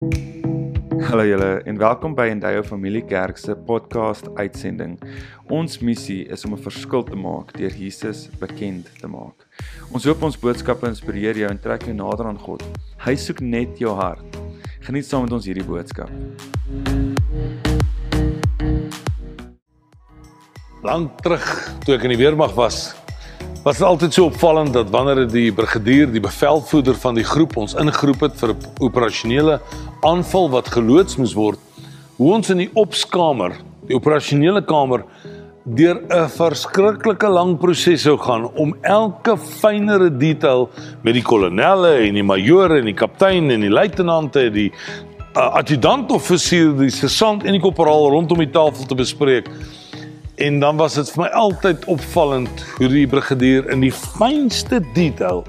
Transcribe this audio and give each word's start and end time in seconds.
Hallo 0.00 1.26
julle 1.28 1.60
en 1.68 1.76
welkom 1.76 2.14
by 2.16 2.30
Endeavour 2.32 2.64
Familie 2.64 3.02
Kerk 3.04 3.36
se 3.36 3.52
podcast 3.52 4.30
uitsending. 4.38 4.94
Ons 5.52 5.82
missie 5.84 6.22
is 6.32 6.44
om 6.48 6.54
'n 6.56 6.62
verskil 6.64 7.04
te 7.04 7.16
maak 7.16 7.52
deur 7.52 7.74
Jesus 7.76 8.30
bekend 8.40 8.88
te 9.00 9.06
maak. 9.06 9.44
Ons 9.92 10.04
hoop 10.04 10.22
ons 10.22 10.40
boodskappe 10.40 10.88
inspireer 10.88 11.36
jou 11.36 11.50
en 11.50 11.60
trek 11.60 11.84
jou 11.84 11.92
nader 11.92 12.26
aan 12.26 12.38
God. 12.38 12.64
Hy 13.04 13.14
soek 13.14 13.40
net 13.40 13.78
jou 13.78 13.94
hart. 13.94 14.40
Geniet 14.80 15.04
saam 15.04 15.22
met 15.22 15.32
ons 15.32 15.44
hierdie 15.44 15.68
boodskap. 15.68 16.08
Lank 20.82 21.20
terug 21.20 21.44
toe 21.84 21.94
ek 21.94 22.04
in 22.04 22.16
die 22.16 22.24
weermag 22.24 22.54
was, 22.54 22.96
was 23.62 23.82
altyd 23.84 24.14
so 24.14 24.24
opvallend 24.30 24.72
dat 24.72 24.88
wanneer 24.90 25.26
die 25.28 25.50
brigadier, 25.52 26.08
die 26.08 26.22
bevelvoerder 26.24 26.96
van 26.96 27.18
die 27.18 27.24
groep 27.28 27.58
ons 27.60 27.74
ingeroep 27.76 28.22
het 28.24 28.38
vir 28.40 28.54
'n 28.54 28.70
operasionele 28.80 29.60
aanval 30.00 30.48
wat 30.50 30.68
geloods 30.68 31.16
moes 31.16 31.34
word, 31.34 31.58
hoe 32.16 32.32
ons 32.32 32.50
in 32.50 32.56
die 32.56 32.70
opskamer, 32.72 33.52
die 33.86 33.94
operasionele 33.94 34.64
kamer 34.64 35.04
deur 35.64 36.00
'n 36.08 36.28
verskriklike 36.28 37.28
lang 37.28 37.58
proses 37.58 38.02
sou 38.02 38.16
gaan 38.16 38.48
om 38.56 38.74
elke 38.80 39.36
fynere 39.36 40.08
detail 40.08 40.70
met 41.02 41.14
die 41.14 41.22
kolonelle 41.22 42.08
en 42.08 42.14
die 42.14 42.24
majore 42.24 42.78
en 42.78 42.84
die 42.84 42.94
kaptein 42.94 43.50
en 43.50 43.60
die 43.60 43.70
luitenante 43.70 44.40
en 44.40 44.52
die 44.52 44.72
uh, 45.36 45.54
adjutantoffisier, 45.60 46.72
die 46.78 46.90
sergeant 46.90 47.44
en 47.44 47.52
die 47.52 47.60
korporaal 47.60 48.08
rondom 48.10 48.38
die 48.38 48.50
tafel 48.50 48.86
te 48.86 48.94
bespreek. 48.94 49.50
En 50.40 50.60
dan 50.60 50.76
was 50.76 50.94
dit 50.96 51.10
vir 51.12 51.20
my 51.20 51.28
altyd 51.36 51.82
opvallend 51.92 52.62
hoe 52.78 52.88
die 52.88 53.04
brigadier 53.06 53.66
in 53.68 53.82
die 53.84 53.92
fynste 53.92 54.78
detail 54.96 55.42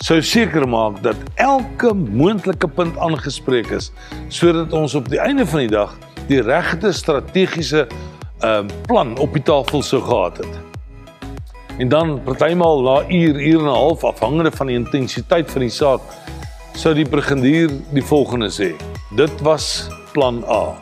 sou 0.00 0.16
seker 0.24 0.64
maak 0.64 1.02
dat 1.04 1.18
elke 1.42 1.90
moontlike 1.92 2.70
punt 2.72 2.96
aangespreek 2.96 3.68
is 3.76 3.90
sodat 4.32 4.72
ons 4.72 4.94
op 4.96 5.10
die 5.12 5.20
einde 5.20 5.44
van 5.50 5.66
die 5.66 5.72
dag 5.74 5.92
die 6.30 6.40
regte 6.46 6.94
strategiese 6.96 7.82
uh, 7.90 8.62
plan 8.86 9.12
op 9.20 9.36
die 9.36 9.42
tafel 9.44 9.84
sou 9.84 10.00
gehad 10.06 10.40
het. 10.40 10.56
En 11.76 11.92
dan 11.92 12.16
partymal 12.24 12.80
na 12.88 12.96
uur, 13.04 13.36
uur 13.36 13.60
en 13.60 13.68
'n 13.68 13.76
half 13.76 14.04
afhangende 14.04 14.54
van 14.56 14.72
die 14.72 14.80
intensiteit 14.80 15.50
van 15.50 15.60
die 15.60 15.76
saak 15.76 16.00
sou 16.72 16.94
die 16.94 17.08
brigadier 17.08 17.68
die 17.92 18.04
volgende 18.04 18.48
sê: 18.48 18.72
Dit 19.12 19.40
was 19.40 19.90
plan 20.12 20.40
A. 20.48 20.80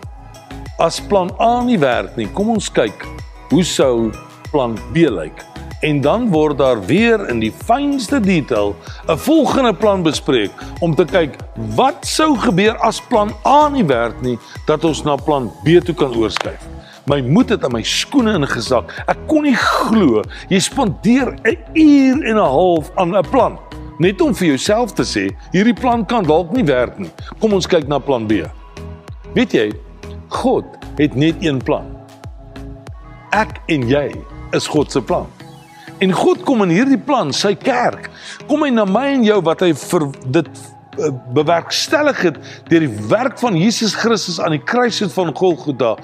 As 0.79 1.01
plan 1.01 1.35
A 1.41 1.65
nie 1.65 1.79
werk 1.79 2.17
nie, 2.17 2.29
kom 2.29 2.51
ons 2.51 2.71
kyk 2.71 3.16
hoe 3.51 3.65
sou 3.65 4.11
plan 4.51 4.79
B 4.93 5.07
lyk? 5.11 5.45
En 5.81 6.01
dan 6.01 6.31
word 6.31 6.59
daar 6.59 6.81
weer 6.87 7.29
in 7.29 7.39
die 7.39 7.53
fynste 7.53 8.21
detail 8.21 8.75
'n 9.07 9.19
volgende 9.19 9.75
plan 9.75 10.03
bespreek 10.03 10.51
om 10.81 10.95
te 10.95 11.05
kyk 11.05 11.37
wat 11.77 12.07
sou 12.07 12.37
gebeur 12.39 12.77
as 12.79 13.01
plan 13.01 13.31
A 13.45 13.69
nie 13.69 13.85
werk 13.85 14.21
nie 14.21 14.39
dat 14.67 14.85
ons 14.85 15.03
na 15.03 15.17
plan 15.17 15.53
B 15.65 15.85
toe 15.85 15.95
kan 15.95 16.17
oorskuif. 16.17 16.61
My 17.07 17.21
moed 17.21 17.49
het 17.49 17.65
in 17.65 17.73
my 17.73 17.83
skoene 17.83 18.35
ingesak. 18.35 19.05
Ek 19.07 19.19
kon 19.27 19.43
nie 19.43 19.55
glo 19.55 20.23
jy 20.49 20.59
spandeer 20.59 21.37
'n 21.45 21.59
uur 21.75 22.25
en 22.25 22.37
'n 22.37 22.51
half 22.51 22.91
aan 22.95 23.17
'n 23.17 23.31
plan 23.31 23.59
net 23.99 24.21
om 24.21 24.35
vir 24.35 24.49
jouself 24.49 24.93
te 24.93 25.03
sê 25.03 25.31
hierdie 25.53 25.81
plan 25.81 26.05
kan 26.07 26.25
dalk 26.25 26.53
nie 26.53 26.65
werk 26.65 26.99
nie. 26.99 27.11
Kom 27.41 27.53
ons 27.53 27.67
kyk 27.67 27.89
na 27.89 27.99
plan 27.99 28.27
B. 28.27 28.33
Weet 29.35 29.53
jy, 29.53 29.73
God 30.29 30.65
het 30.97 31.15
net 31.15 31.35
een 31.41 31.59
plan 31.59 31.96
ek 33.31 33.61
en 33.73 33.89
jy 33.89 34.09
is 34.57 34.69
God 34.71 34.93
se 34.93 35.03
plan. 35.03 35.27
En 35.99 36.13
God 36.13 36.43
kom 36.45 36.63
in 36.67 36.73
hierdie 36.75 37.01
plan, 37.01 37.33
sy 37.33 37.55
kerk, 37.57 38.11
kom 38.49 38.67
hy 38.67 38.73
na 38.75 38.85
my 38.89 39.07
en 39.15 39.25
jou 39.25 39.39
wat 39.47 39.63
hy 39.65 39.71
vir 39.81 40.05
dit 40.35 40.51
eh, 41.01 41.09
bewerkstellig 41.37 42.21
het 42.27 42.41
deur 42.69 42.85
die 42.85 43.09
werk 43.09 43.41
van 43.41 43.57
Jesus 43.57 43.97
Christus 43.97 44.37
aan 44.43 44.59
die 44.59 44.61
kruis 44.61 45.01
het 45.01 45.15
van 45.15 45.33
Golgotha. 45.37 45.95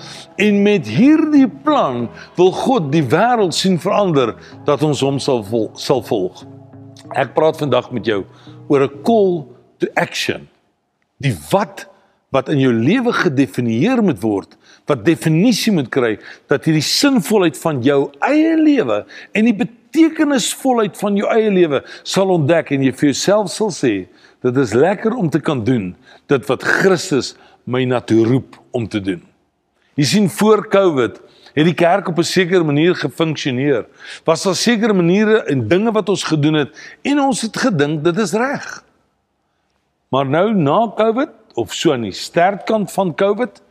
En 0.41 0.63
met 0.65 0.89
hierdie 0.89 1.49
plan 1.65 2.07
wil 2.41 2.55
God 2.57 2.89
die 2.95 3.05
wêreld 3.05 3.57
sien 3.57 3.77
verander 3.83 4.35
dat 4.69 4.85
ons 4.87 5.05
hom 5.05 5.21
sal 5.21 5.45
vol, 5.45 5.69
sal 5.77 6.01
volg. 6.09 6.47
Ek 7.13 7.37
praat 7.37 7.61
vandag 7.61 7.93
met 7.93 8.09
jou 8.09 8.23
oor 8.73 8.89
'n 8.89 9.03
call 9.05 9.45
to 9.79 9.87
action. 9.95 10.49
Die 11.21 11.37
wat 11.51 11.92
wat 12.33 12.49
in 12.53 12.63
jou 12.63 12.73
lewe 12.73 13.13
gedefinieer 13.13 14.03
moet 14.03 14.21
word 14.23 14.57
wat 14.91 15.05
definisie 15.07 15.73
moet 15.73 15.91
kry 15.93 16.17
dat 16.51 16.65
hierdie 16.67 16.85
sinvolheid 16.85 17.59
van 17.61 17.83
jou 17.85 18.01
eie 18.27 18.57
lewe 18.59 19.03
en 19.37 19.49
die 19.49 19.57
betekenisvolheid 19.57 20.97
van 20.99 21.17
jou 21.21 21.29
eie 21.31 21.53
lewe 21.53 21.83
sal 22.03 22.33
ontdek 22.35 22.73
en 22.75 22.87
jy 22.89 22.93
vir 22.93 23.13
jouself 23.13 23.53
sal 23.53 23.71
sê 23.75 23.95
dit 24.43 24.57
is 24.65 24.75
lekker 24.75 25.15
om 25.15 25.31
te 25.31 25.41
kan 25.41 25.63
doen 25.65 25.93
dit 26.33 26.49
wat 26.49 26.67
Christus 26.67 27.35
my 27.65 27.85
na 27.87 28.01
toe 28.01 28.25
roep 28.27 28.57
om 28.75 28.89
te 28.89 29.01
doen. 29.01 29.21
Jy 29.99 30.07
sien 30.09 30.31
voor 30.33 30.65
Covid 30.73 31.21
het 31.53 31.67
die 31.69 31.77
kerk 31.77 32.09
op 32.09 32.19
'n 32.19 32.25
sekere 32.25 32.65
manier 32.65 32.95
gefunksioneer. 32.95 33.87
Was 34.25 34.43
daar 34.43 34.55
sekere 34.55 34.93
maniere 34.93 35.45
en 35.45 35.69
dinge 35.69 35.93
wat 35.93 36.09
ons 36.09 36.25
gedoen 36.25 36.55
het 36.55 36.71
en 37.03 37.21
ons 37.21 37.43
het 37.43 37.57
gedink 37.57 38.05
dit 38.05 38.19
is 38.19 38.33
reg. 38.33 38.85
Maar 40.09 40.27
nou 40.27 40.55
na 40.55 40.93
Covid 40.97 41.29
of 41.55 41.75
so 41.75 41.93
aan 41.93 42.07
die 42.07 42.17
sterkant 42.17 42.93
van 42.93 43.15
Covid 43.15 43.63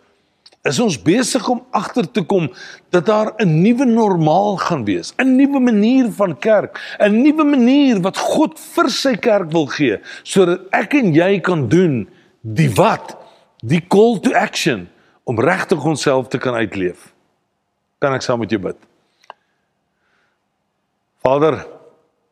is 0.67 0.77
ons 0.81 0.97
besig 1.01 1.47
om 1.49 1.63
agter 1.73 2.05
te 2.05 2.21
kom 2.21 2.51
dat 2.93 3.05
daar 3.05 3.33
'n 3.39 3.61
nuwe 3.61 3.85
normaal 3.85 4.57
gaan 4.57 4.85
wees, 4.85 5.13
'n 5.17 5.35
nuwe 5.35 5.59
manier 5.59 6.11
van 6.11 6.37
kerk, 6.37 6.79
'n 6.99 7.21
nuwe 7.23 7.43
manier 7.43 8.01
wat 8.01 8.17
God 8.17 8.59
vir 8.59 8.89
sy 8.89 9.15
kerk 9.15 9.51
wil 9.51 9.65
gee, 9.65 9.99
sodat 10.23 10.61
ek 10.71 10.93
en 10.93 11.13
jy 11.13 11.39
kan 11.39 11.67
doen 11.67 12.07
die 12.41 12.69
wat, 12.69 13.17
die 13.63 13.81
call 13.87 14.19
to 14.19 14.33
action 14.33 14.87
om 15.23 15.39
regtig 15.39 15.83
onsself 15.85 16.27
te 16.27 16.37
kan 16.37 16.53
uitleef. 16.53 17.13
Kan 17.99 18.13
ek 18.13 18.21
saam 18.21 18.39
met 18.39 18.49
jou 18.49 18.61
bid? 18.61 18.77
Vader, 21.21 21.67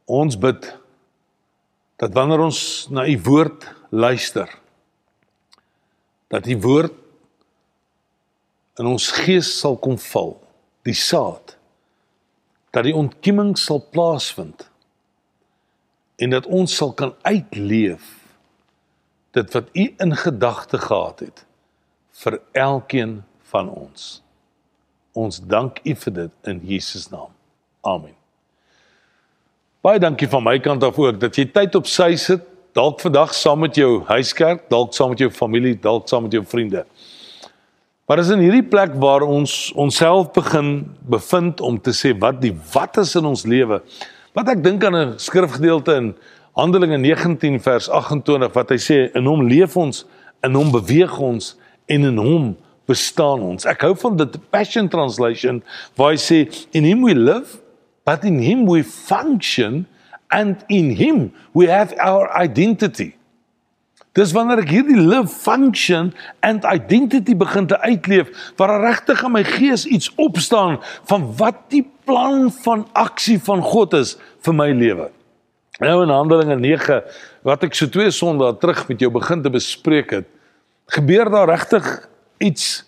ons 0.06 0.38
bid 0.38 0.78
dat 1.98 2.14
wanneer 2.14 2.40
ons 2.40 2.88
na 2.90 3.06
u 3.06 3.20
woord 3.24 3.68
luister, 3.90 4.50
dat 6.30 6.46
die 6.46 6.58
woord 6.62 6.94
in 8.80 8.88
ons 8.88 9.10
gees 9.12 9.50
sal 9.60 9.76
kom 9.82 9.98
val, 10.00 10.38
die 10.88 10.96
saad 10.96 11.58
dat 12.70 12.86
die 12.86 12.96
ontkieming 12.96 13.56
sal 13.58 13.82
plaasvind 13.92 14.68
en 16.20 16.36
dat 16.36 16.46
ons 16.46 16.76
sal 16.76 16.94
kan 16.94 17.16
uitleef 17.22 18.16
dit 19.38 19.54
wat 19.54 19.70
u 19.74 19.86
in 19.98 20.16
gedagte 20.16 20.78
gehad 20.78 21.20
het 21.20 21.46
vir 22.20 22.40
elkeen 22.52 23.22
van 23.50 23.70
ons. 23.70 24.22
Ons 25.18 25.40
dank 25.40 25.80
u 25.84 25.96
vir 25.96 26.14
dit 26.14 26.50
in 26.52 26.60
Jesus 26.66 27.08
naam. 27.10 27.32
Amen. 27.82 28.16
Baie 29.82 30.00
dankie 30.00 30.28
van 30.28 30.44
my 30.44 30.58
kant 30.60 30.84
af 30.84 30.98
ook 31.00 31.22
dat 31.22 31.38
jy 31.40 31.48
tyd 31.54 31.78
op 31.80 31.88
sy 31.88 32.16
sit, 32.20 32.44
dalk 32.74 33.02
vandag 33.02 33.34
saam 33.34 33.60
met 33.60 33.76
jou 33.76 34.04
huiskerk, 34.08 34.68
dalk 34.70 34.94
saam 34.94 35.14
met 35.14 35.20
jou 35.20 35.30
familie, 35.32 35.76
dalk 35.80 36.08
saam 36.10 36.24
met 36.28 36.36
jou 36.36 36.44
vriende. 36.46 36.86
Maar 38.10 38.24
is 38.24 38.32
in 38.34 38.42
hierdie 38.42 38.66
plek 38.66 38.96
waar 38.98 39.22
ons 39.22 39.72
onsself 39.78 40.32
begin 40.34 40.88
bevind 41.10 41.62
om 41.62 41.78
te 41.78 41.94
sê 41.94 42.16
wat 42.18 42.40
die 42.42 42.56
wat 42.74 42.98
is 42.98 43.14
in 43.20 43.28
ons 43.30 43.46
lewe. 43.46 43.82
Wat 44.34 44.50
ek 44.50 44.64
dink 44.64 44.84
aan 44.84 44.96
'n 44.96 45.20
skrifgedeelte 45.22 45.96
in 45.96 46.16
Handelinge 46.58 46.98
19 46.98 47.60
vers 47.62 47.90
28 47.90 48.54
wat 48.54 48.70
hy 48.70 48.78
sê 48.78 48.98
in 49.16 49.26
hom 49.26 49.48
leef 49.48 49.78
ons, 49.78 50.06
in 50.44 50.56
hom 50.56 50.72
beweeg 50.72 51.20
ons 51.20 51.56
en 51.88 52.04
in 52.04 52.18
hom 52.18 52.56
bestaan 52.90 53.42
ons. 53.42 53.66
Ek 53.66 53.82
hou 53.82 53.94
van 53.96 54.18
dit 54.18 54.38
Passion 54.50 54.90
Translation 54.90 55.62
waar 55.96 56.16
hy 56.16 56.18
sê 56.18 56.40
in 56.74 56.84
him 56.84 57.06
we 57.06 57.14
live 57.14 57.60
but 58.06 58.24
in 58.24 58.40
him 58.42 58.66
we 58.66 58.84
function 58.84 59.86
and 60.30 60.64
in 60.68 60.92
him 60.96 61.32
we 61.54 61.68
have 61.68 61.94
our 61.98 62.30
identity. 62.34 63.16
Dis 64.18 64.34
wanneer 64.34 64.64
ek 64.64 64.72
hierdie 64.74 64.98
live 64.98 65.30
function 65.30 66.10
and 66.46 66.66
identity 66.66 67.36
begin 67.38 67.70
te 67.70 67.78
uitleef 67.86 68.32
waar 68.58 68.80
regtig 68.82 69.22
in 69.24 69.36
my 69.36 69.44
gees 69.46 69.86
iets 69.86 70.10
opstaan 70.18 70.80
van 71.12 71.30
wat 71.38 71.68
die 71.74 71.86
plan 72.10 72.50
van 72.66 72.88
aksie 72.98 73.38
van 73.46 73.62
God 73.62 73.94
is 74.00 74.18
vir 74.46 74.58
my 74.58 74.72
lewe. 74.74 75.10
Nou 75.80 76.02
in 76.04 76.12
Handelinge 76.12 76.58
9 76.60 77.00
wat 77.48 77.64
ek 77.70 77.78
so 77.78 77.88
twee 77.88 78.12
sondae 78.12 78.58
terug 78.60 78.84
met 78.90 79.00
jou 79.00 79.12
begin 79.14 79.46
te 79.46 79.54
bespreek 79.54 80.12
het, 80.18 80.28
gebeur 80.92 81.30
daar 81.32 81.48
regtig 81.54 81.86
iets 82.44 82.82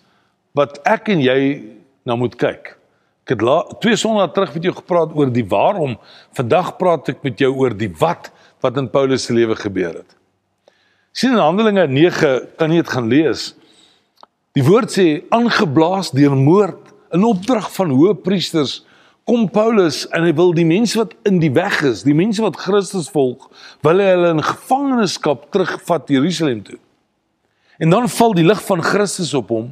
wat 0.58 0.82
ek 0.84 1.08
en 1.14 1.22
jy 1.22 1.38
nou 2.04 2.18
moet 2.20 2.34
kyk. 2.36 2.74
Ek 3.22 3.36
het 3.36 3.76
twee 3.84 3.96
sondae 3.96 4.30
terug 4.34 4.54
met 4.56 4.64
jou 4.66 4.74
gepraat 4.80 5.12
oor 5.14 5.30
die 5.30 5.46
waarom. 5.46 5.94
Vandag 6.34 6.74
praat 6.80 7.12
ek 7.14 7.22
met 7.22 7.38
jou 7.38 7.52
oor 7.54 7.76
die 7.76 7.92
wat 8.00 8.32
wat 8.62 8.76
in 8.78 8.90
Paulus 8.90 9.26
se 9.26 9.34
lewe 9.34 9.56
gebeur 9.58 9.94
het 10.00 10.18
sien 11.12 11.34
in 11.36 11.42
Handelinge 11.42 11.86
9 11.88 12.30
kan 12.56 12.72
jy 12.72 12.80
dit 12.80 12.92
gaan 12.92 13.10
lees. 13.12 13.50
Die 14.56 14.64
woord 14.64 14.92
sê 14.92 15.06
aangeblaas 15.32 16.12
deur 16.16 16.34
moord 16.36 16.92
in 17.12 17.26
opdrag 17.28 17.68
van 17.74 17.92
hoë 17.92 18.16
priesters 18.24 18.80
kom 19.28 19.44
Paulus 19.52 20.02
en 20.10 20.24
hy 20.26 20.32
wil 20.34 20.50
die 20.56 20.66
mense 20.66 20.98
wat 20.98 21.12
in 21.28 21.38
die 21.40 21.52
weg 21.54 21.78
is, 21.86 22.02
die 22.02 22.16
mense 22.16 22.42
wat 22.42 22.58
Christus 22.58 23.10
volg, 23.12 23.44
wil 23.84 24.00
hy 24.02 24.08
hulle 24.08 24.32
in 24.34 24.42
gevangenskap 24.42 25.44
terugvat 25.54 26.10
Jerusalem 26.10 26.64
toe. 26.66 26.80
En 27.78 27.92
dan 27.92 28.08
val 28.10 28.34
die 28.34 28.46
lig 28.46 28.64
van 28.66 28.82
Christus 28.82 29.30
op 29.36 29.52
hom. 29.54 29.70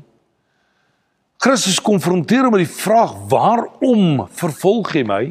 Christus 1.40 1.80
konfronteer 1.80 2.44
hom 2.44 2.52
met 2.52 2.66
die 2.66 2.74
vraag: 2.74 3.14
"Waarom 3.28 4.26
vervolg 4.36 4.92
jy 4.94 5.04
my?" 5.08 5.22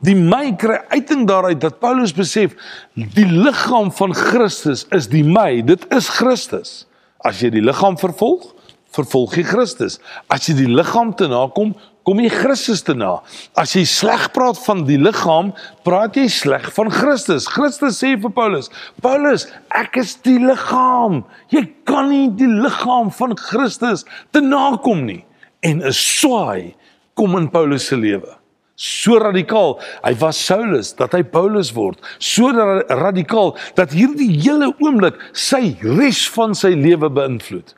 Die 0.00 0.14
my 0.16 0.54
kry 0.56 0.78
uiting 0.94 1.26
daaruit 1.28 1.60
dat 1.60 1.80
Paulus 1.80 2.14
besef 2.16 2.54
die 2.94 3.26
liggaam 3.26 3.90
van 3.92 4.14
Christus 4.14 4.86
is 4.96 5.08
die 5.12 5.24
my, 5.24 5.60
dit 5.60 5.84
is 5.92 6.08
Christus. 6.08 6.86
As 7.20 7.42
jy 7.42 7.50
die 7.50 7.64
liggaam 7.64 7.98
vervolg, 8.00 8.54
vervolg 8.94 9.36
jy 9.36 9.44
Christus. 9.44 9.98
As 10.32 10.48
jy 10.48 10.54
die 10.62 10.70
liggaam 10.70 11.12
te 11.16 11.28
nakom, 11.28 11.74
kom 12.04 12.20
jy 12.20 12.30
Christus 12.32 12.82
te 12.84 12.94
na. 12.96 13.16
As 13.58 13.74
jy 13.76 13.84
sleg 13.88 14.28
praat 14.36 14.60
van 14.66 14.84
die 14.88 14.98
liggaam, 15.00 15.52
praat 15.86 16.18
jy 16.20 16.28
sleg 16.32 16.68
van 16.76 16.92
Christus. 16.92 17.48
Christus 17.50 17.98
sê 18.02 18.14
vir 18.20 18.30
Paulus: 18.30 18.70
"Paulus, 19.02 19.48
ek 19.70 19.96
is 19.96 20.14
die 20.16 20.38
liggaam. 20.38 21.24
Jy 21.50 21.64
kan 21.84 22.10
nie 22.10 22.28
die 22.28 22.50
liggaam 22.50 23.10
van 23.10 23.36
Christus 23.36 24.04
te 24.32 24.40
nakom 24.40 25.06
nie." 25.06 25.24
En 25.62 25.82
'n 25.82 25.92
swaai 25.92 26.74
kom 27.14 27.36
in 27.36 27.48
Paulus 27.48 27.86
se 27.86 27.96
lewe. 27.96 28.36
So 28.76 29.18
radikaal, 29.18 29.78
hy 30.02 30.14
was 30.18 30.36
Saulus 30.36 30.92
dat 30.98 31.12
hy 31.12 31.22
Paulus 31.22 31.70
word. 31.72 32.00
So 32.18 32.50
radikaal 32.50 33.56
dat 33.78 33.94
hierdie 33.94 34.32
hele 34.42 34.74
oomblik 34.82 35.14
sy 35.32 35.76
res 35.82 36.28
van 36.34 36.54
sy 36.54 36.74
lewe 36.74 37.08
beïnvloed. 37.08 37.74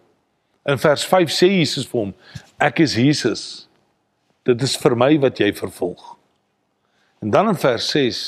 In 0.67 0.79
vers 0.79 1.05
5 1.05 1.29
sê 1.31 1.51
Jesus 1.59 1.87
vir 1.87 2.01
hom: 2.01 2.15
"Ek 2.59 2.81
is 2.81 2.95
Jesus." 2.95 3.66
Dit 4.47 4.63
is 4.63 4.77
vir 4.79 4.95
my 4.99 5.11
wat 5.23 5.41
jy 5.43 5.51
vervolg. 5.57 6.15
En 7.25 7.33
dan 7.35 7.51
in 7.51 7.59
vers 7.59 7.89
6 7.91 8.21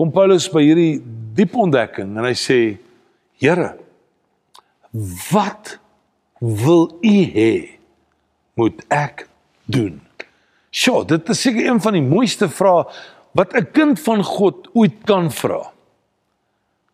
kom 0.00 0.10
Paulus 0.10 0.48
by 0.50 0.62
hierdie 0.64 1.00
diep 1.36 1.54
ontdekking 1.60 2.16
en 2.16 2.26
hy 2.26 2.34
sê: 2.34 2.60
Here, 3.40 3.74
wat 5.30 5.76
wil 6.40 6.88
U 7.04 7.16
hê 7.36 7.52
moet 8.58 8.80
ek 8.90 9.26
doen? 9.70 10.00
Sjoe, 10.70 11.04
dit 11.06 11.30
is 11.30 11.42
seker 11.42 11.66
een 11.66 11.80
van 11.82 11.98
die 11.98 12.04
mooiste 12.04 12.48
vrae 12.48 12.86
wat 13.36 13.54
'n 13.54 13.70
kind 13.72 14.00
van 14.00 14.24
God 14.24 14.68
ooit 14.74 14.96
kan 15.06 15.30
vra. 15.30 15.70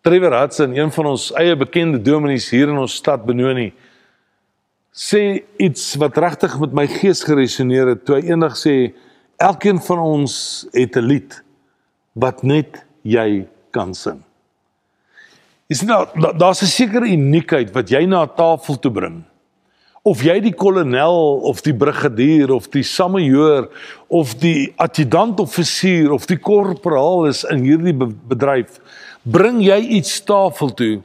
Trevor 0.02 0.38
Hudson, 0.38 0.76
een 0.76 0.92
van 0.92 1.06
ons 1.06 1.32
eie 1.32 1.56
bekende 1.56 1.98
dominees 2.02 2.50
hier 2.50 2.68
in 2.68 2.78
ons 2.78 2.94
stad 2.94 3.24
Benoni, 3.26 3.72
sê 4.96 5.44
iets 5.60 5.90
wat 6.00 6.16
regtig 6.16 6.54
met 6.60 6.72
my 6.72 6.86
gees 6.88 7.20
geresoneer 7.26 7.92
het 7.92 8.06
toe 8.08 8.16
hy 8.16 8.30
eendag 8.32 8.56
sê 8.56 8.94
elkeen 9.36 9.76
van 9.84 10.00
ons 10.00 10.64
het 10.72 10.96
'n 10.96 11.04
lied 11.04 11.42
wat 12.14 12.42
net 12.42 12.80
jy 13.04 13.46
kan 13.70 13.94
sing. 13.94 14.22
Is 15.68 15.82
nou 15.82 16.06
daar's 16.38 16.62
'n 16.62 16.66
sekere 16.66 17.12
uniekheid 17.12 17.74
wat 17.74 17.90
jy 17.90 18.06
na 18.06 18.22
'n 18.22 18.34
tafel 18.36 18.78
toe 18.78 18.90
bring. 18.90 19.24
Of 20.02 20.22
jy 20.22 20.40
die 20.40 20.54
kolonel 20.54 21.40
of 21.42 21.60
die 21.62 21.74
brigadier 21.74 22.52
of 22.52 22.70
die 22.70 22.82
samajoor 22.82 23.68
of 24.08 24.38
die 24.38 24.72
adjutant 24.76 25.40
offisier 25.40 26.12
of 26.12 26.26
die 26.26 26.38
korporaal 26.38 27.26
is 27.26 27.44
in 27.44 27.64
hierdie 27.64 27.96
bedryf, 28.28 28.80
bring 29.22 29.60
jy 29.60 29.78
iets 29.78 30.24
tafel 30.24 30.74
toe 30.74 31.02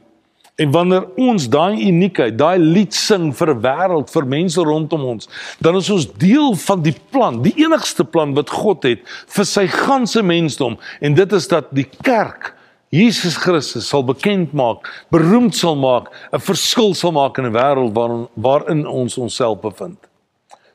En 0.60 0.70
wanneer 0.70 1.06
ons 1.16 1.48
daai 1.48 1.80
uniekheid, 1.80 2.36
daai 2.36 2.58
lied 2.60 2.92
sing 2.94 3.30
vir 3.36 3.54
wêreld, 3.64 4.10
vir 4.12 4.26
mense 4.28 4.60
rondom 4.60 5.04
ons, 5.14 5.28
dan 5.64 5.78
is 5.80 5.88
ons 5.90 6.04
deel 6.20 6.52
van 6.66 6.82
die 6.84 6.94
plan, 7.14 7.40
die 7.44 7.54
enigste 7.64 8.04
plan 8.04 8.34
wat 8.36 8.52
God 8.52 8.84
het 8.84 9.06
vir 9.32 9.48
sy 9.48 9.64
ganse 9.70 10.20
mensdom 10.22 10.76
en 11.00 11.16
dit 11.16 11.32
is 11.32 11.48
dat 11.48 11.72
die 11.72 11.88
kerk 12.04 12.52
Jesus 12.92 13.38
Christus 13.40 13.86
sal 13.88 14.04
bekend 14.04 14.52
maak, 14.52 14.84
beroemd 15.08 15.56
sal 15.56 15.78
maak, 15.80 16.12
'n 16.28 16.38
verskil 16.38 16.92
sal 16.94 17.12
maak 17.16 17.38
in 17.38 17.46
'n 17.46 17.56
wêreld 17.56 17.94
waarin 17.96 18.28
waarin 18.36 18.86
ons 18.86 19.16
onsself 19.16 19.60
bevind. 19.60 19.96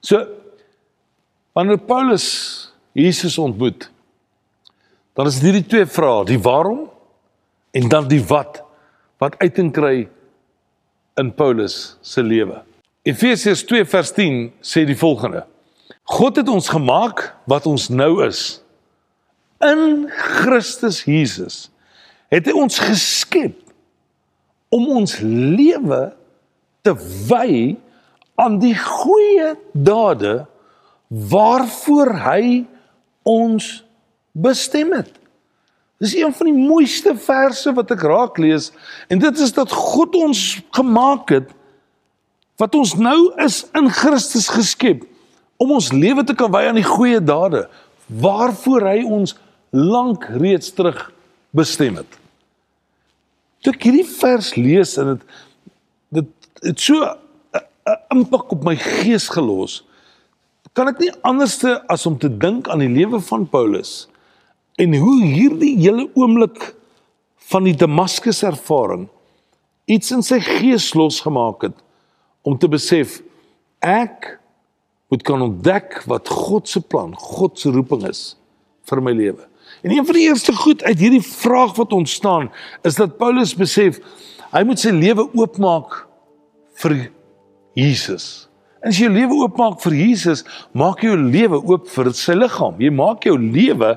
So 0.01 0.25
wanneer 1.53 1.77
Paulus 1.77 2.71
Jesus 2.94 3.38
ontmoet, 3.38 3.89
dan 5.13 5.27
is 5.27 5.39
dit 5.39 5.44
hierdie 5.44 5.69
twee 5.69 5.85
vrae, 5.85 6.25
die 6.25 6.41
waarom 6.41 6.89
en 7.71 7.89
dan 7.89 8.07
die 8.07 8.23
wat 8.25 8.66
wat 9.21 9.37
uiting 9.41 9.71
kry 9.73 10.07
in 11.17 11.31
Paulus 11.33 11.97
se 12.01 12.23
lewe. 12.23 12.61
Efesiërs 13.07 13.63
2 13.65 13.85
vers 13.87 14.11
10 14.13 14.39
sê 14.61 14.83
die 14.85 14.97
volgende: 14.97 15.45
God 16.07 16.39
het 16.41 16.49
ons 16.49 16.69
gemaak 16.69 17.23
wat 17.49 17.65
ons 17.69 17.89
nou 17.89 18.21
is. 18.25 18.61
In 19.63 20.05
Christus 20.13 21.03
Jesus 21.07 21.67
het 22.29 22.45
hy 22.45 22.53
ons 22.59 22.77
geskep 22.83 23.55
om 24.75 24.87
ons 24.99 25.15
lewe 25.23 26.01
te 26.85 26.93
wy 27.29 27.77
aan 28.37 28.57
die 28.61 28.75
goeie 28.77 29.53
dade 29.73 30.43
waarvoor 31.07 32.11
hy 32.27 32.43
ons 33.27 33.69
bestem 34.35 34.91
het. 34.93 35.09
Dis 35.97 36.13
een 36.15 36.33
van 36.33 36.49
die 36.49 36.57
mooiste 36.57 37.15
verse 37.17 37.71
wat 37.73 37.91
ek 37.94 38.05
raak 38.05 38.38
lees 38.41 38.69
en 39.09 39.21
dit 39.21 39.39
is 39.41 39.53
dat 39.55 39.73
God 39.73 40.15
ons 40.17 40.41
gemaak 40.77 41.33
het 41.33 41.53
wat 42.61 42.75
ons 42.77 42.95
nou 42.97 43.33
is 43.41 43.63
in 43.77 43.89
Christus 43.94 44.49
geskep 44.53 45.05
om 45.61 45.73
ons 45.77 45.91
lewe 45.94 46.23
te 46.25 46.35
kan 46.38 46.53
wy 46.53 46.67
aan 46.69 46.77
die 46.77 46.85
goeie 46.85 47.21
dade 47.21 47.65
waarvoor 48.07 48.85
hy 48.94 49.01
ons 49.03 49.35
lank 49.73 50.25
reeds 50.38 50.71
terug 50.73 51.09
bestem 51.57 51.97
het. 51.99 52.09
Toe 53.65 53.73
ek 53.73 53.88
hierdie 53.89 54.07
vers 54.07 54.53
lees 54.55 54.95
en 55.01 55.15
dit 55.15 55.25
dit 56.17 56.29
het 56.63 56.79
so 56.81 57.01
'n 57.03 57.97
impak 58.13 58.51
op 58.51 58.63
my 58.63 58.75
gees 58.75 59.27
gelos. 59.29 59.83
Kan 60.73 60.88
ek 60.88 60.99
nie 60.99 61.11
anderste 61.21 61.81
as 61.89 62.05
om 62.05 62.17
te 62.17 62.29
dink 62.29 62.69
aan 62.69 62.79
die 62.79 62.94
lewe 62.94 63.19
van 63.19 63.49
Paulus 63.49 64.07
en 64.77 64.95
hoe 65.01 65.19
hierdie 65.24 65.75
hele 65.79 66.07
oomblik 66.13 66.74
van 67.50 67.65
die 67.65 67.75
Damaskus 67.77 68.44
ervaring 68.45 69.07
iets 69.88 70.12
in 70.12 70.24
sy 70.25 70.39
gees 70.44 70.91
losgemaak 70.97 71.69
het 71.69 71.77
om 72.47 72.57
te 72.59 72.69
besef 72.71 73.21
ek 73.83 74.35
moet 75.12 75.24
kan 75.24 75.41
ontdek 75.41 76.01
wat 76.12 76.27
God 76.29 76.68
se 76.68 76.81
plan, 76.83 77.13
God 77.15 77.59
se 77.59 77.71
roeping 77.71 78.03
is 78.09 78.35
vir 78.88 79.01
my 79.03 79.13
lewe. 79.15 79.45
En 79.83 79.91
een 79.91 80.06
van 80.06 80.15
die 80.15 80.27
eerste 80.27 80.56
goed 80.56 80.83
uit 80.83 81.00
hierdie 81.00 81.23
vraag 81.23 81.75
wat 81.80 81.94
ontstaan 81.95 82.50
is 82.88 83.00
dat 83.00 83.18
Paulus 83.19 83.56
besef 83.56 84.00
hy 84.51 84.63
moet 84.68 84.80
sy 84.80 84.91
lewe 84.95 85.27
oopmaak 85.35 86.03
vir 86.81 86.97
Jesus. 87.77 88.46
As 88.87 88.95
jy 88.95 89.09
jou 89.09 89.11
lewe 89.11 89.37
oopmaak 89.44 89.81
vir 89.83 89.95
Jesus, 89.99 90.45
maak 90.71 91.01
jy 91.03 91.09
jou 91.09 91.17
lewe 91.19 91.57
oop 91.59 91.89
vir 91.91 92.09
sy 92.15 92.37
liggaam. 92.37 92.77
Jy 92.79 92.91
maak 92.95 93.25
jou 93.27 93.35
lewe 93.35 93.89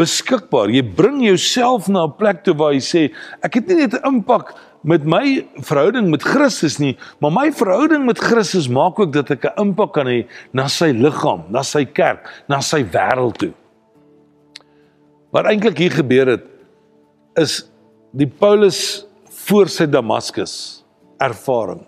beskikbaar. 0.00 0.72
Jy 0.72 0.82
bring 0.96 1.18
jouself 1.20 1.88
na 1.88 2.06
'n 2.06 2.16
plek 2.16 2.44
toe 2.44 2.54
waar 2.54 2.72
jy 2.72 2.80
sê, 2.80 3.02
ek 3.44 3.54
het 3.54 3.68
nie 3.68 3.76
net 3.84 3.94
'n 3.94 4.08
impak 4.08 4.54
met 4.84 5.04
my 5.04 5.44
verhouding 5.60 6.08
met 6.10 6.22
Christus 6.22 6.78
nie, 6.78 6.96
maar 7.20 7.30
my 7.30 7.50
verhouding 7.50 8.06
met 8.06 8.18
Christus 8.18 8.68
maak 8.68 8.98
ook 8.98 9.12
dat 9.12 9.30
ek 9.30 9.44
'n 9.44 9.68
impak 9.68 9.92
kan 9.92 10.06
hê 10.06 10.26
na 10.52 10.66
sy 10.66 10.92
liggaam, 10.92 11.44
na 11.50 11.62
sy 11.62 11.84
kerk, 11.84 12.26
na 12.48 12.60
sy 12.60 12.84
wêreld 12.84 13.36
toe. 13.36 13.52
Wat 15.30 15.44
eintlik 15.44 15.78
hier 15.78 15.90
gebeur 15.90 16.26
het 16.26 16.44
is 17.36 17.68
die 18.14 18.26
Paulus 18.26 19.04
voor 19.28 19.68
sy 19.68 19.86
Damaskus 19.86 20.84
ervaring 21.20 21.84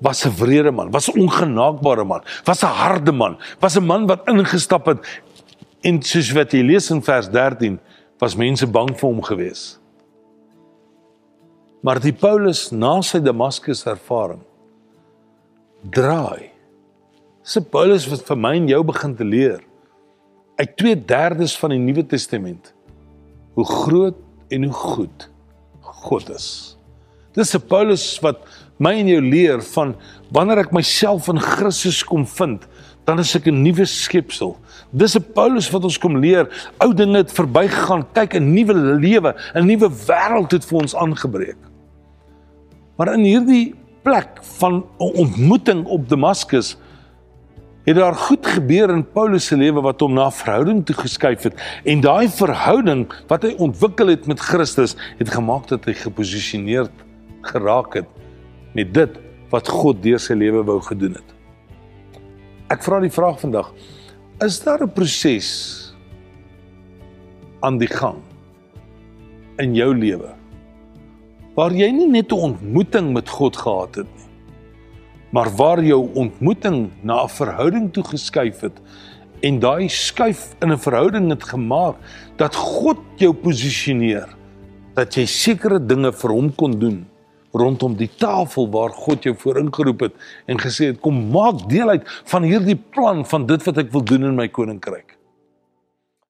was 0.00 0.24
'n 0.24 0.34
wrede 0.36 0.70
man, 0.70 0.90
was 0.90 1.08
'n 1.08 1.20
ongenaakbare 1.20 2.04
man, 2.04 2.22
was 2.44 2.62
'n 2.62 2.66
harde 2.66 3.12
man, 3.12 3.38
was 3.60 3.76
'n 3.76 3.86
man 3.86 4.06
wat 4.06 4.26
ingestap 4.28 4.86
het 4.86 4.98
en 5.82 6.02
soos 6.02 6.32
wat 6.32 6.52
jy 6.52 6.62
lees 6.62 6.90
in 6.90 7.02
vers 7.02 7.28
13, 7.28 7.78
was 8.18 8.36
mense 8.36 8.66
bang 8.66 8.90
vir 8.98 9.08
hom 9.08 9.22
gewees. 9.22 9.78
Maar 11.82 12.00
die 12.00 12.12
Paulus 12.12 12.70
na 12.72 13.02
sy 13.02 13.20
Damaskus 13.20 13.84
ervaring 13.86 14.40
draai. 15.90 16.50
Se 17.42 17.60
Paulus 17.60 18.06
wat 18.08 18.24
vir 18.24 18.36
my 18.40 18.54
en 18.56 18.68
jou 18.68 18.80
begin 18.88 19.16
te 19.16 19.24
leer 19.24 19.60
uit 20.56 20.76
2/3 20.80 21.58
van 21.60 21.70
die 21.70 21.78
Nuwe 21.78 22.06
Testament 22.06 22.72
hoe 23.54 23.66
groot 23.66 24.16
en 24.48 24.64
hoe 24.64 24.72
goed 24.72 25.28
God 25.80 26.30
is. 26.30 26.78
Dis 27.34 27.54
'n 27.54 27.66
Paulus 27.68 28.18
wat 28.20 28.38
my 28.78 28.94
en 28.98 29.08
jou 29.08 29.20
leer 29.20 29.62
van 29.74 29.94
wanneer 30.34 30.64
ek 30.64 30.72
myself 30.72 31.28
in 31.28 31.38
Christus 31.38 32.02
kom 32.04 32.26
vind, 32.26 32.66
dan 33.04 33.18
is 33.18 33.34
ek 33.36 33.46
'n 33.46 33.62
nuwe 33.62 33.84
skepsel. 33.84 34.56
Dis 34.92 35.16
'n 35.16 35.32
Paulus 35.34 35.70
wat 35.70 35.84
ons 35.84 35.98
kom 35.98 36.16
leer, 36.16 36.48
ou 36.80 36.94
dinge 36.94 37.16
het 37.16 37.32
verbygegaan, 37.32 38.06
kyk 38.12 38.34
'n 38.34 38.54
nuwe 38.54 38.74
lewe, 38.74 39.34
'n 39.54 39.66
nuwe 39.66 39.88
wêreld 39.88 40.50
het 40.52 40.64
vir 40.64 40.80
ons 40.80 40.94
aangebreek. 40.94 41.58
Maar 42.96 43.14
in 43.14 43.24
hierdie 43.24 43.74
plek 44.02 44.42
van 44.58 44.84
ontmoeting 44.98 45.86
op 45.86 46.08
Damaskus 46.08 46.76
het 47.84 47.96
daar 47.96 48.14
goed 48.14 48.46
gebeur 48.46 48.90
in 48.90 49.04
Paulus 49.04 49.46
se 49.46 49.56
lewe 49.56 49.82
wat 49.84 50.00
hom 50.00 50.14
na 50.16 50.30
verhouding 50.32 50.84
toe 50.86 50.96
geskuif 50.96 51.42
het 51.42 51.60
en 51.84 52.00
daai 52.00 52.28
verhouding 52.32 53.04
wat 53.28 53.44
hy 53.44 53.52
ontwikkel 53.60 54.12
het 54.12 54.28
met 54.30 54.40
Christus 54.40 54.96
het 55.18 55.32
gemaak 55.32 55.68
dat 55.68 55.84
hy 55.88 55.96
geposisioneerd 56.00 57.04
geraak 57.50 57.98
het 58.00 58.13
met 58.74 58.94
dit 58.94 59.18
wat 59.50 59.68
God 59.68 60.02
deur 60.02 60.18
sy 60.18 60.34
lewe 60.34 60.64
wou 60.66 60.80
gedoen 60.82 61.14
het. 61.18 61.34
Ek 62.74 62.82
vra 62.82 63.00
die 63.00 63.12
vraag 63.12 63.40
vandag: 63.40 63.72
Is 64.42 64.60
daar 64.64 64.82
'n 64.82 64.92
proses 64.92 65.94
aan 67.60 67.78
die 67.78 67.88
gang 67.88 68.18
in 69.58 69.74
jou 69.74 69.94
lewe 69.94 70.34
waar 71.54 71.70
jy 71.70 71.90
nie 71.94 72.10
net 72.10 72.32
'n 72.32 72.50
ontmoeting 72.50 73.12
met 73.14 73.28
God 73.28 73.56
gehad 73.56 73.94
het 73.94 74.10
nie, 74.16 74.28
maar 75.30 75.50
waar 75.56 75.82
jou 75.82 76.10
ontmoeting 76.14 76.90
na 77.02 77.22
'n 77.22 77.28
verhouding 77.28 77.92
toe 77.92 78.04
geskuif 78.04 78.60
het 78.60 78.80
en 79.40 79.60
daai 79.60 79.88
skuif 79.88 80.56
in 80.60 80.72
'n 80.72 80.78
verhouding 80.78 81.30
het 81.30 81.44
gemaak 81.44 81.96
dat 82.36 82.54
God 82.54 82.98
jou 83.16 83.32
posisioneer 83.32 84.28
dat 84.94 85.14
jy 85.14 85.26
sekere 85.26 85.78
dinge 85.78 86.12
vir 86.12 86.30
hom 86.30 86.54
kon 86.54 86.78
doen 86.78 87.06
rondom 87.54 87.94
die 87.96 88.10
tafel 88.18 88.68
waar 88.70 88.90
God 88.90 89.26
jou 89.26 89.34
voor 89.38 89.58
ingeroep 89.62 90.08
het 90.08 90.22
en 90.50 90.60
gesê 90.60 90.90
het 90.90 91.00
kom 91.00 91.20
maak 91.34 91.64
deel 91.70 91.88
uit 91.96 92.14
van 92.32 92.42
hierdie 92.42 92.78
plan 92.96 93.24
van 93.26 93.46
dit 93.46 93.68
wat 93.68 93.78
ek 93.84 93.92
wil 93.92 94.02
doen 94.02 94.30
in 94.30 94.38
my 94.38 94.48
koninkryk. 94.48 95.14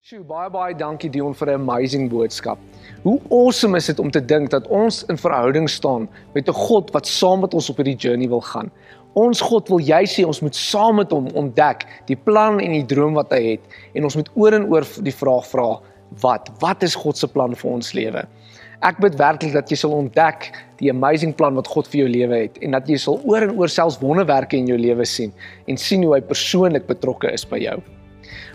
Sjoe, 0.05 0.21
baie 0.29 0.51
baie 0.53 0.75
dankie 0.77 1.09
Dion 1.09 1.33
vir 1.33 1.49
'n 1.49 1.61
amazing 1.63 2.11
boodskap. 2.13 2.59
Hoe 3.05 3.21
awesome 3.31 3.77
is 3.77 3.87
dit 3.87 3.99
om 3.99 4.11
te 4.11 4.21
dink 4.21 4.51
dat 4.51 4.67
ons 4.69 5.05
in 5.09 5.17
verhouding 5.17 5.69
staan 5.69 6.09
met 6.35 6.49
'n 6.49 6.53
God 6.53 6.93
wat 6.93 7.07
saam 7.07 7.41
met 7.41 7.55
ons 7.55 7.71
op 7.71 7.77
hierdie 7.77 7.97
journey 7.97 8.29
wil 8.29 8.41
gaan. 8.41 8.71
Ons 9.15 9.41
God 9.41 9.69
wil 9.69 9.81
jy 9.81 10.05
sê 10.05 10.27
ons 10.27 10.41
moet 10.41 10.55
saam 10.55 10.97
met 10.97 11.11
hom 11.11 11.27
ontdek 11.33 11.87
die 12.07 12.17
plan 12.17 12.61
en 12.61 12.73
die 12.73 12.85
droom 12.85 13.15
wat 13.15 13.33
hy 13.33 13.43
het 13.57 13.61
en 13.95 14.05
ons 14.05 14.17
moet 14.17 14.31
oor 14.35 14.53
en 14.53 14.69
oor 14.69 14.85
die 15.03 15.17
vraag 15.23 15.47
vra 15.47 15.81
wat 16.21 16.51
wat 16.61 16.83
is 16.83 16.95
God 16.95 17.17
se 17.17 17.27
plan 17.27 17.55
vir 17.55 17.71
ons 17.71 17.93
lewe? 17.93 18.27
Ek 18.83 18.99
bid 19.03 19.15
werklik 19.21 19.53
dat 19.55 19.71
jy 19.71 19.79
sal 19.79 19.95
ontdek 19.95 20.51
die 20.81 20.91
amazing 20.91 21.35
plan 21.37 21.55
wat 21.55 21.71
God 21.71 21.87
vir 21.93 22.05
jou 22.05 22.09
lewe 22.11 22.41
het 22.47 22.59
en 22.65 22.75
dat 22.75 22.89
jy 22.91 22.99
sal 22.99 23.21
oor 23.23 23.47
en 23.47 23.55
oor 23.55 23.71
selfs 23.71 24.01
wonderwerke 24.03 24.59
in 24.59 24.67
jou 24.67 24.79
lewe 24.79 25.07
sien 25.07 25.33
en 25.71 25.79
sien 25.79 26.03
hoe 26.03 26.17
hy 26.17 26.23
persoonlik 26.27 26.89
betrokke 26.91 27.31
is 27.33 27.47
by 27.47 27.63
jou. 27.63 27.79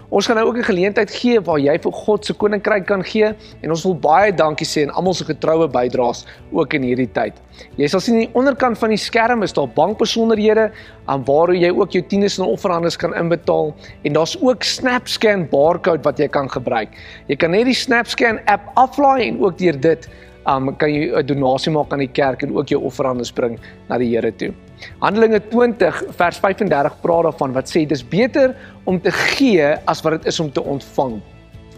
Ons 0.10 0.25
gaan 0.25 0.39
nou 0.39 0.48
ook 0.48 0.58
'n 0.58 0.66
geleentheid 0.66 1.12
gee 1.12 1.42
waar 1.42 1.60
jy 1.60 1.78
vir 1.78 1.92
God 1.92 2.25
se 2.25 2.34
koninkryk 2.34 2.86
kan 2.86 3.04
gee 3.04 3.30
en 3.62 3.70
ons 3.70 3.84
wil 3.84 3.96
baie 3.96 4.34
dankie 4.34 4.66
sê 4.66 4.82
aan 4.82 4.96
almal 4.96 5.13
se 5.13 5.24
getroue 5.24 5.68
bydraes 5.68 6.25
ook 6.51 6.74
in 6.74 6.82
hierdie 6.84 7.12
tyd. 7.13 7.34
Jy 7.78 7.88
sal 7.88 8.00
sien 8.00 8.16
aan 8.16 8.25
die 8.25 8.34
onderkant 8.34 8.78
van 8.78 8.89
die 8.89 8.98
skerm 8.98 9.44
is 9.44 9.54
daar 9.54 9.68
bankbesonderhede 9.68 10.72
aan 11.06 11.24
waar 11.25 11.54
jy 11.54 11.70
ook 11.70 11.92
jou 11.92 12.01
tiendes 12.01 12.39
en 12.39 12.46
offerandes 12.46 12.98
kan 12.98 13.13
inbetaal 13.13 13.75
en 14.04 14.13
daar's 14.13 14.38
ook 14.42 14.63
SnapScan 14.63 15.48
barcode 15.50 16.04
wat 16.04 16.18
jy 16.18 16.28
kan 16.28 16.50
gebruik. 16.50 16.89
Jy 17.28 17.36
kan 17.36 17.51
net 17.51 17.66
die 17.66 17.74
SnapScan 17.74 18.39
app 18.46 18.72
aflaai 18.75 19.28
en 19.28 19.39
ook 19.44 19.58
deur 19.58 19.80
dit 19.80 20.10
um, 20.48 20.75
kan 20.75 20.89
jy 20.89 21.13
'n 21.13 21.25
donasie 21.25 21.72
maak 21.72 21.94
aan 21.94 22.00
die 22.00 22.12
kerk 22.12 22.42
en 22.42 22.58
ook 22.58 22.68
jou 22.68 22.82
offerandes 22.82 23.32
bring 23.32 23.60
na 23.89 23.98
die 23.98 24.10
Here 24.10 24.32
toe. 24.32 24.54
Handelinge 25.00 25.41
20 25.51 26.03
vers 26.17 26.38
35 26.38 27.00
praat 27.01 27.24
daarvan 27.29 27.53
wat 27.53 27.69
sê 27.71 27.86
dis 27.88 28.03
beter 28.03 28.55
om 28.86 29.00
te 29.01 29.12
gee 29.12 29.75
as 29.86 30.01
wat 30.05 30.19
dit 30.19 30.31
is 30.31 30.39
om 30.39 30.51
te 30.51 30.63
ontvang. 30.63 31.19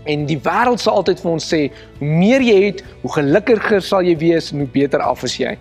En 0.10 0.25
die 0.25 0.39
wêreld 0.41 0.81
sal 0.81 1.01
altyd 1.01 1.22
vir 1.22 1.31
ons 1.31 1.48
sê, 1.53 1.62
hoe 2.00 2.08
meer 2.08 2.41
jy 2.41 2.58
het, 2.70 2.81
hoe 3.03 3.13
gelukkiger 3.13 3.84
sal 3.86 4.01
jy 4.05 4.15
wees 4.17 4.50
en 4.51 4.63
hoe 4.63 4.72
beter 4.74 5.03
af 5.05 5.24
is 5.27 5.38
jy. 5.38 5.53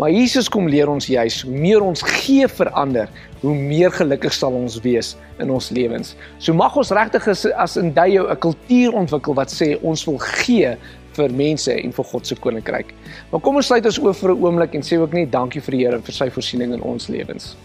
Maar 0.00 0.14
Jesus 0.14 0.48
kom 0.48 0.68
leer 0.70 0.88
ons 0.88 1.10
juis, 1.10 1.42
hoe 1.44 1.52
meer 1.52 1.82
ons 1.84 2.00
gee 2.22 2.46
vir 2.48 2.70
ander, 2.78 3.10
hoe 3.42 3.52
meer 3.52 3.92
gelukkig 3.92 4.32
sal 4.32 4.54
ons 4.56 4.78
wees 4.80 5.10
in 5.42 5.50
ons 5.52 5.68
lewens. 5.76 6.14
So 6.40 6.56
mag 6.56 6.76
ons 6.80 6.92
regtig 6.96 7.26
as, 7.28 7.76
in 7.76 7.92
Dayo 7.92 8.24
'n 8.30 8.40
kultuur 8.40 8.96
ontwikkel 8.96 9.34
wat 9.34 9.52
sê 9.52 9.76
ons 9.82 10.04
wil 10.08 10.16
gee 10.40 10.76
vir 11.20 11.36
mense 11.36 11.72
en 11.72 11.92
vir 11.96 12.08
God 12.12 12.26
se 12.26 12.36
koninkryk. 12.40 12.94
Maar 13.30 13.42
kom 13.44 13.60
ons 13.60 13.70
sluit 13.70 13.86
ons 13.86 14.02
oop 14.02 14.16
vir 14.16 14.30
'n 14.34 14.42
oomblik 14.44 14.74
en 14.74 14.82
sê 14.82 14.98
ook 14.98 15.12
net 15.12 15.30
dankie 15.30 15.60
vir 15.60 15.76
die 15.76 15.84
Here 15.84 16.00
vir 16.00 16.12
sy 16.12 16.30
voorsiening 16.30 16.72
in 16.74 16.82
ons 16.82 17.08
lewens. 17.08 17.56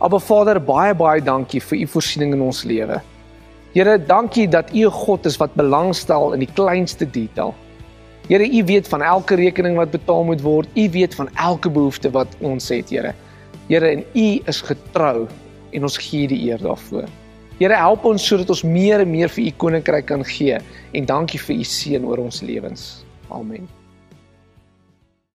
Aba 0.00 0.18
Vader, 0.18 0.60
baie 0.60 0.94
baie 0.94 1.20
dankie 1.20 1.60
vir 1.60 1.78
u 1.78 1.86
voorsiening 1.86 2.34
in 2.34 2.42
ons 2.42 2.64
lewe. 2.64 3.00
Here, 3.74 3.98
dankie 3.98 4.48
dat 4.48 4.70
u 4.74 4.86
'n 4.86 4.90
God 4.90 5.26
is 5.26 5.36
wat 5.36 5.54
belangstel 5.54 6.32
in 6.32 6.40
die 6.40 6.52
kleinste 6.54 7.10
detail. 7.10 7.54
Here, 8.28 8.44
u 8.44 8.64
weet 8.64 8.88
van 8.88 9.02
elke 9.02 9.34
rekening 9.34 9.76
wat 9.76 9.90
betaal 9.90 10.24
moet 10.24 10.40
word. 10.40 10.68
U 10.74 10.90
weet 10.90 11.14
van 11.14 11.28
elke 11.34 11.70
behoefte 11.70 12.10
wat 12.10 12.28
ons 12.40 12.68
het, 12.68 12.90
Here. 12.90 13.14
Here, 13.68 13.88
en 13.88 14.04
u 14.14 14.40
is 14.44 14.60
getrou 14.60 15.26
en 15.70 15.82
ons 15.82 15.98
gee 15.98 16.28
die 16.28 16.50
eer 16.50 16.58
daarvoor. 16.58 17.08
Here 17.58 17.74
help 17.74 18.04
ons 18.06 18.22
sodat 18.22 18.52
ons 18.54 18.62
meer 18.62 19.02
en 19.02 19.10
meer 19.10 19.32
vir 19.34 19.48
u 19.48 19.54
koninkryk 19.64 20.06
kan 20.06 20.22
gee 20.22 20.60
en 20.94 21.10
dankie 21.10 21.40
vir 21.42 21.58
u 21.58 21.66
seën 21.66 22.06
oor 22.06 22.22
ons 22.22 22.42
lewens. 22.46 22.86
Amen. 23.34 23.66